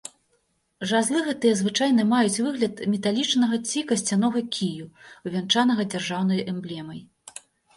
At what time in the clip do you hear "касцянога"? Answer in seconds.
3.93-4.39